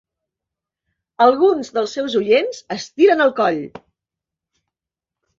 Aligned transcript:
Alguns 1.25 1.67
dels 1.75 1.93
seus 1.97 2.15
oients 2.19 2.61
estiren 2.77 3.21
el 3.27 3.33
coll. 3.41 3.61